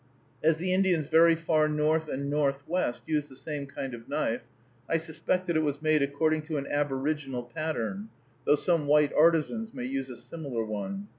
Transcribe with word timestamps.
As 0.43 0.57
the 0.57 0.73
Indians 0.73 1.05
very 1.05 1.35
far 1.35 1.69
north 1.69 2.07
and 2.09 2.27
northwest 2.27 3.03
use 3.05 3.29
the 3.29 3.35
same 3.35 3.67
kind 3.67 3.93
of 3.93 4.09
knife, 4.09 4.41
I 4.89 4.97
suspect 4.97 5.45
that 5.45 5.55
it 5.55 5.59
was 5.61 5.79
made 5.79 6.01
according 6.01 6.41
to 6.47 6.57
an 6.57 6.65
aboriginal 6.65 7.43
pattern, 7.43 8.09
though 8.43 8.55
some 8.55 8.87
white 8.87 9.13
artisans 9.13 9.75
may 9.75 9.85
use 9.85 10.09
a 10.09 10.17
similar 10.17 10.65
one. 10.65 11.07